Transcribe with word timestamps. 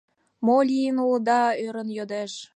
—Мо 0.45 0.57
лийын 0.67 0.97
улыда?— 1.05 1.41
ӧрын 1.65 1.89
йодеш. 1.97 2.31